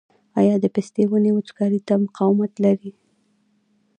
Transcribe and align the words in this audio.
آیا 0.39 0.55
د 0.63 0.65
پستې 0.75 1.03
ونې 1.09 1.31
وچکالۍ 1.33 1.79
ته 1.87 1.93
مقاومت 2.05 2.53
لري؟ 2.65 2.91